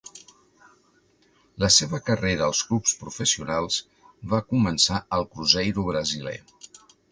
La 1.63 1.69
seva 1.75 1.99
carrera 2.07 2.47
als 2.47 2.63
clubs 2.71 2.95
professionals 3.03 3.79
va 4.33 4.43
començar 4.55 5.05
al 5.21 5.29
Cruzeiro 5.37 5.89
brasiler. 5.93 6.37